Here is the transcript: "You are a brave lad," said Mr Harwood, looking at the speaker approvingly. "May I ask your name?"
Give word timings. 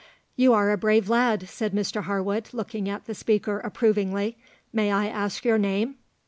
"You 0.35 0.51
are 0.53 0.71
a 0.71 0.79
brave 0.79 1.09
lad," 1.09 1.47
said 1.47 1.73
Mr 1.73 2.05
Harwood, 2.05 2.49
looking 2.55 2.89
at 2.89 3.05
the 3.05 3.13
speaker 3.13 3.59
approvingly. 3.59 4.35
"May 4.73 4.91
I 4.91 5.05
ask 5.05 5.45
your 5.45 5.59
name?" 5.59 5.97